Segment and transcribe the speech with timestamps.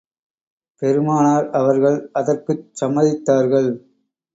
[0.81, 3.71] பெருமானார் அவர்கள் அதற்குச் சம்மதித்தார்கள்.